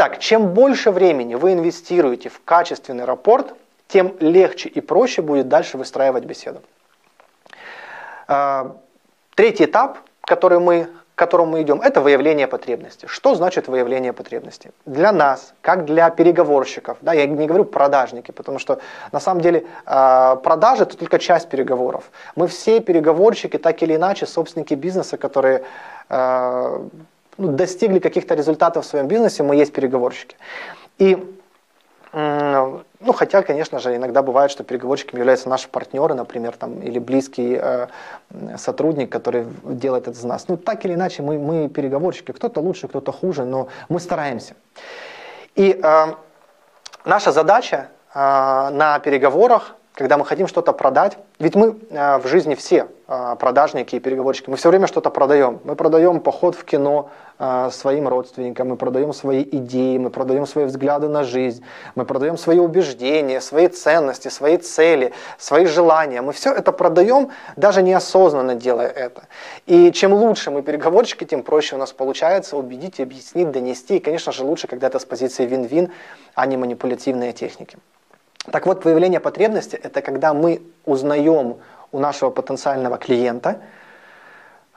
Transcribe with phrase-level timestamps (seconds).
[0.00, 3.52] Итак, чем больше времени вы инвестируете в качественный рапорт,
[3.86, 6.62] тем легче и проще будет дальше выстраивать беседу.
[8.26, 8.76] А,
[9.34, 13.04] третий этап, который мы, к которому мы идем, это выявление потребности.
[13.04, 14.72] Что значит выявление потребности?
[14.86, 18.80] Для нас, как для переговорщиков, да, я не говорю продажники, потому что
[19.12, 22.10] на самом деле а, продажи это только часть переговоров.
[22.36, 25.62] Мы все переговорщики, так или иначе, собственники бизнеса, которые
[26.08, 26.88] а,
[27.40, 30.36] ну, достигли каких-то результатов в своем бизнесе, мы есть переговорщики.
[30.98, 31.16] И
[32.12, 37.56] ну, хотя, конечно же, иногда бывает, что переговорщиками являются наши партнеры, например, там, или близкий
[37.56, 37.86] э,
[38.56, 40.48] сотрудник, который делает это за нас.
[40.48, 42.32] Ну, так или иначе, мы, мы переговорщики.
[42.32, 44.54] Кто-то лучше, кто-то хуже, но мы стараемся.
[45.54, 46.06] И э,
[47.04, 52.54] наша задача э, на переговорах когда мы хотим что-то продать, ведь мы э, в жизни
[52.54, 55.60] все э, продажники и переговорщики, мы все время что-то продаем.
[55.64, 60.64] Мы продаем поход в кино э, своим родственникам, мы продаем свои идеи, мы продаем свои
[60.64, 61.64] взгляды на жизнь,
[61.96, 66.22] мы продаем свои убеждения, свои ценности, свои цели, свои желания.
[66.22, 69.24] Мы все это продаем, даже неосознанно делая это.
[69.66, 73.96] И чем лучше мы переговорщики, тем проще у нас получается убедить, объяснить, донести.
[73.96, 75.90] И, конечно же, лучше, когда это с позиции вин-вин,
[76.34, 77.76] а не манипулятивные техники.
[78.50, 81.56] Так вот, выявление потребности– это когда мы узнаем
[81.92, 83.60] у нашего потенциального клиента,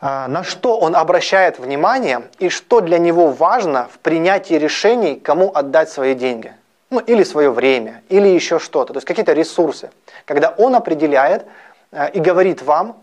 [0.01, 5.49] а, на что он обращает внимание и что для него важно в принятии решений, кому
[5.53, 6.53] отдать свои деньги.
[6.89, 8.93] Ну, или свое время, или еще что-то.
[8.93, 9.91] То есть какие-то ресурсы.
[10.25, 11.45] Когда он определяет
[11.91, 12.97] а, и говорит вам,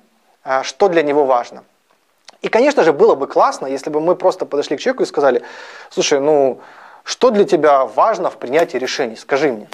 [0.45, 1.65] а, что для него важно.
[2.43, 5.43] И, конечно же, было бы классно, если бы мы просто подошли к человеку и сказали,
[5.91, 6.61] слушай, ну,
[7.03, 9.69] что для тебя важно в принятии решений, скажи мне.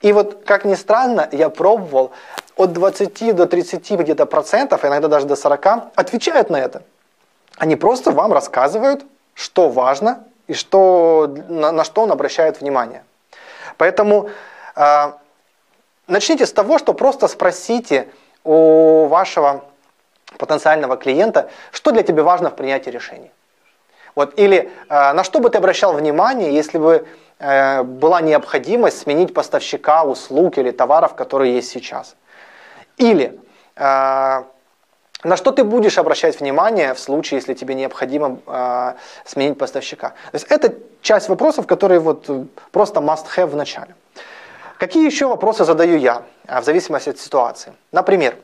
[0.00, 2.12] И вот, как ни странно, я пробовал,
[2.56, 6.82] от 20 до 30 где-то процентов, иногда даже до 40, отвечают на это.
[7.56, 9.04] Они просто вам рассказывают,
[9.34, 13.04] что важно и что, на, на что он обращает внимание.
[13.76, 14.30] Поэтому
[14.74, 15.12] э,
[16.06, 18.08] начните с того, что просто спросите
[18.44, 19.64] у вашего
[20.36, 23.30] потенциального клиента, что для тебя важно в принятии решений.
[24.14, 27.06] Вот, или э, на что бы ты обращал внимание, если бы
[27.38, 32.16] Э, была необходимость сменить поставщика услуг или товаров, которые есть сейчас.
[32.96, 33.38] Или
[33.76, 34.42] э,
[35.24, 40.08] на что ты будешь обращать внимание в случае, если тебе необходимо э, сменить поставщика.
[40.08, 42.28] То есть это часть вопросов, которые вот
[42.72, 43.94] просто must have в начале.
[44.78, 47.72] Какие еще вопросы задаю я в зависимости от ситуации?
[47.92, 48.36] Например,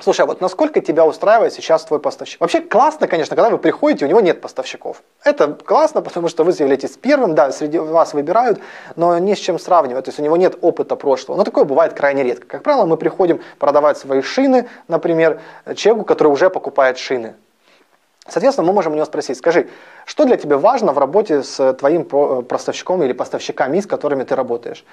[0.00, 2.40] Слушай, а вот насколько тебя устраивает сейчас твой поставщик?
[2.40, 5.02] Вообще классно, конечно, когда вы приходите, у него нет поставщиков.
[5.24, 8.60] Это классно, потому что вы являетесь первым, да, среди вас выбирают,
[8.94, 10.04] но не с чем сравнивать.
[10.04, 11.36] То есть у него нет опыта прошлого.
[11.36, 12.46] Но такое бывает крайне редко.
[12.46, 15.40] Как правило, мы приходим продавать свои шины, например,
[15.74, 17.34] человеку, который уже покупает шины.
[18.28, 19.68] Соответственно, мы можем у него спросить, скажи,
[20.04, 22.04] что для тебя важно в работе с твоим
[22.44, 24.84] поставщиком или поставщиками, с которыми ты работаешь?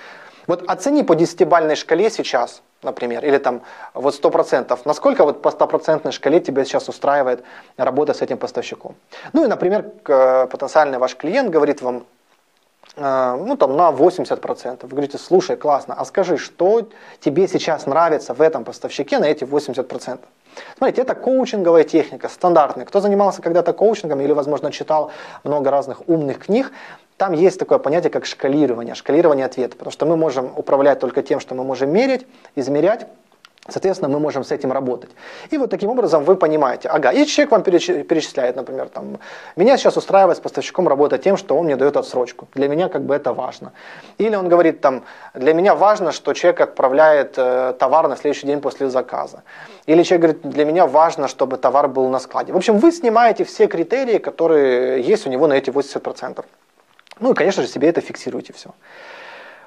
[0.47, 3.61] Вот оцени по 10-бальной шкале сейчас, например, или там
[3.93, 7.43] вот 100%, насколько вот по 100% шкале тебя сейчас устраивает
[7.77, 8.95] работа с этим поставщиком.
[9.33, 12.05] Ну и, например, э, потенциальный ваш клиент говорит вам,
[12.95, 14.79] э, ну там на 80%.
[14.83, 16.87] Вы говорите, слушай, классно, а скажи, что
[17.19, 20.19] тебе сейчас нравится в этом поставщике на эти 80%?
[20.77, 22.85] Смотрите, это коучинговая техника, стандартная.
[22.85, 25.11] Кто занимался когда-то коучингом или, возможно, читал
[25.43, 26.71] много разных умных книг,
[27.17, 31.39] там есть такое понятие, как шкалирование, шкалирование ответа, потому что мы можем управлять только тем,
[31.39, 33.07] что мы можем мерить, измерять,
[33.67, 35.09] Соответственно, мы можем с этим работать.
[35.49, 39.17] И вот таким образом вы понимаете, ага, и человек вам перечисляет, например, там,
[39.55, 42.47] меня сейчас устраивает с поставщиком работа тем, что он мне дает отсрочку.
[42.53, 43.71] Для меня как бы это важно.
[44.19, 45.01] Или он говорит, там,
[45.33, 49.41] для меня важно, что человек отправляет э, товар на следующий день после заказа.
[49.87, 52.53] Или человек говорит, для меня важно, чтобы товар был на складе.
[52.53, 56.45] В общем, вы снимаете все критерии, которые есть у него на эти 80%.
[57.19, 58.69] Ну и, конечно же, себе это фиксируете все.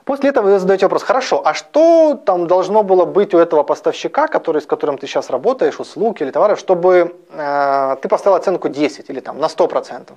[0.05, 4.27] После этого вы задаете вопрос, хорошо, а что там должно было быть у этого поставщика,
[4.27, 9.11] который, с которым ты сейчас работаешь, услуг или товары, чтобы э, ты поставил оценку 10
[9.11, 10.13] или там на 100%?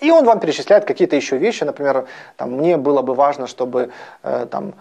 [0.00, 2.06] И он вам перечисляет какие-то еще вещи, например,
[2.36, 3.90] там, мне было бы важно, чтобы
[4.22, 4.72] э, там,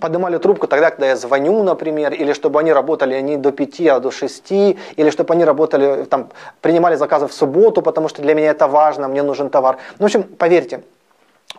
[0.00, 4.00] поднимали трубку тогда, когда я звоню, например, или чтобы они работали не до 5, а
[4.00, 6.30] до 6, или чтобы они работали, там,
[6.60, 9.76] принимали заказы в субботу, потому что для меня это важно, мне нужен товар.
[9.98, 10.80] Ну, в общем, поверьте,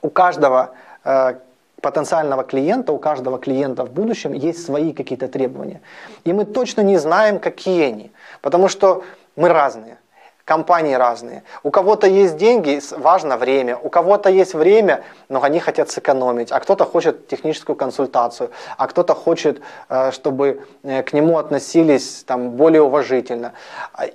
[0.02, 0.72] у каждого
[1.04, 1.36] э,
[1.82, 5.82] потенциального клиента, у каждого клиента в будущем есть свои какие-то требования.
[6.24, 8.12] И мы точно не знаем, какие они,
[8.42, 9.04] потому что
[9.36, 9.98] мы разные.
[10.46, 11.44] Компании разные.
[11.64, 13.78] У кого-то есть деньги, важно время.
[13.78, 16.52] У кого-то есть время, но они хотят сэкономить.
[16.52, 18.50] А кто-то хочет техническую консультацию.
[18.76, 23.54] А кто-то хочет, э, чтобы э, к нему относились там, более уважительно.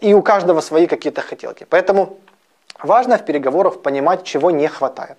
[0.00, 1.64] И у каждого свои какие-то хотелки.
[1.70, 2.18] Поэтому
[2.82, 5.18] важно в переговорах понимать, чего не хватает.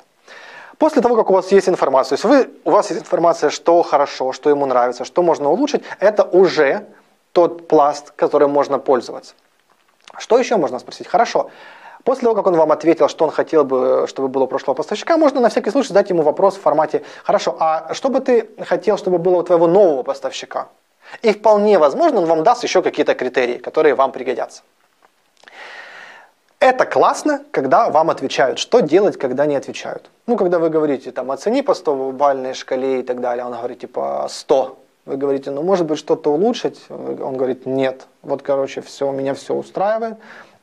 [0.78, 3.82] После того, как у вас есть информация, то есть вы, у вас есть информация, что
[3.82, 6.86] хорошо, что ему нравится, что можно улучшить, это уже
[7.32, 9.34] тот пласт, которым можно пользоваться.
[10.18, 11.08] Что еще можно спросить?
[11.08, 11.50] Хорошо.
[12.04, 15.18] После того, как он вам ответил, что он хотел бы, чтобы было у прошлого поставщика,
[15.18, 18.98] можно на всякий случай задать ему вопрос в формате «Хорошо, а что бы ты хотел,
[18.98, 20.70] чтобы было у твоего нового поставщика?»
[21.22, 24.62] И вполне возможно, он вам даст еще какие-то критерии, которые вам пригодятся.
[26.60, 28.58] Это классно, когда вам отвечают.
[28.58, 30.10] Что делать, когда не отвечают?
[30.26, 33.80] Ну, когда вы говорите, там, оцени по 100 бальной шкале и так далее, он говорит,
[33.80, 34.78] типа, 100.
[35.06, 36.82] Вы говорите, ну, может быть, что-то улучшить?
[36.90, 38.08] Он говорит, нет.
[38.24, 40.18] Вот, короче, все, меня все устраивает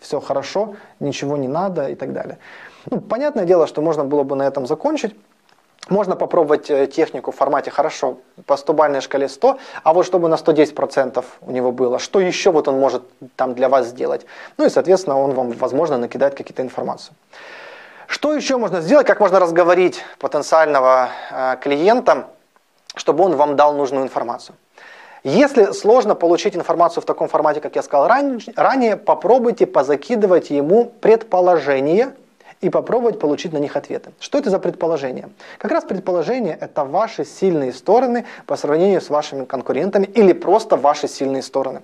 [0.04, 2.38] все хорошо, ничего не надо и так далее.
[2.90, 5.16] Ну, понятное дело, что можно было бы на этом закончить.
[5.90, 8.16] Можно попробовать э, технику в формате «хорошо»,
[8.46, 12.68] по 100-бальной шкале 100, а вот чтобы на 110% у него было, что еще вот
[12.68, 13.02] он может
[13.36, 14.24] там для вас сделать.
[14.56, 17.14] Ну и, соответственно, он вам, возможно, накидает какие-то информацию.
[18.06, 22.28] Что еще можно сделать, как можно разговорить потенциального э, клиента,
[22.96, 24.56] чтобы он вам дал нужную информацию?
[25.22, 32.14] Если сложно получить информацию в таком формате, как я сказал ранее, попробуйте позакидывать ему предположения
[32.64, 34.12] и попробовать получить на них ответы.
[34.18, 35.28] Что это за предположения?
[35.58, 41.06] Как раз предположения– это ваши сильные стороны по сравнению с вашими конкурентами или просто ваши
[41.06, 41.82] сильные стороны.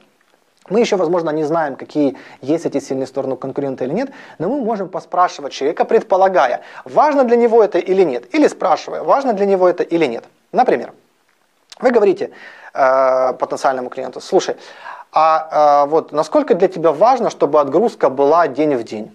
[0.71, 4.49] Мы еще, возможно, не знаем, какие есть эти сильные стороны у конкурента или нет, но
[4.49, 9.45] мы можем поспрашивать человека, предполагая, важно для него это или нет, или спрашивая, важно для
[9.45, 10.25] него это или нет.
[10.53, 10.95] Например,
[11.79, 12.31] вы говорите
[12.73, 14.57] э, потенциальному клиенту, слушай,
[15.13, 19.15] а э, вот насколько для тебя важно, чтобы отгрузка была день в день?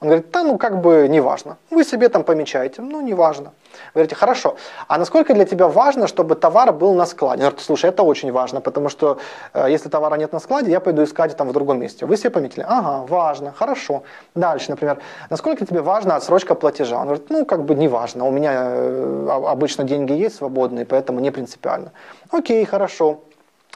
[0.00, 1.56] Он говорит, да, ну как бы не важно.
[1.70, 3.52] Вы себе там помечаете, ну не важно.
[3.94, 4.56] Вы говорите, хорошо,
[4.88, 7.44] а насколько для тебя важно, чтобы товар был на складе?
[7.44, 9.18] Он говорит, слушай, это очень важно, потому что
[9.54, 12.04] э, если товара нет на складе, я пойду искать там в другом месте.
[12.04, 14.02] Вы себе пометили, ага, важно, хорошо.
[14.34, 14.98] Дальше, например,
[15.30, 16.96] насколько тебе важна отсрочка платежа?
[16.96, 21.20] Он говорит, ну как бы не важно, у меня э, обычно деньги есть свободные, поэтому
[21.20, 21.92] не принципиально.
[22.30, 23.20] Окей, хорошо.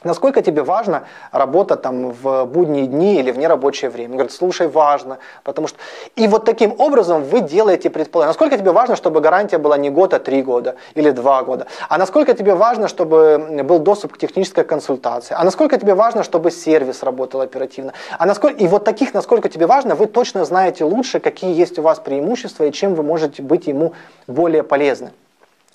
[0.03, 4.13] Насколько тебе важно работа там в будние дни или в нерабочее время?
[4.13, 5.77] Он говорит, слушай, важно, потому что...
[6.15, 8.29] И вот таким образом вы делаете предположение.
[8.29, 11.67] Насколько тебе важно, чтобы гарантия была не год, а три года или два года?
[11.87, 15.35] А насколько тебе важно, чтобы был доступ к технической консультации?
[15.37, 17.93] А насколько тебе важно, чтобы сервис работал оперативно?
[18.17, 18.57] А насколько...
[18.57, 22.63] И вот таких, насколько тебе важно, вы точно знаете лучше, какие есть у вас преимущества
[22.63, 23.93] и чем вы можете быть ему
[24.25, 25.11] более полезны.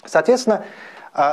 [0.04, 0.64] Соответственно,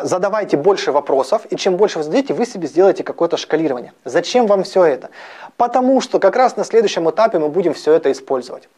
[0.03, 3.93] задавайте больше вопросов, и чем больше вы задаете, вы себе сделаете какое-то шкалирование.
[4.05, 5.09] Зачем вам все это?
[5.57, 8.69] Потому что как раз на следующем этапе мы будем все это использовать.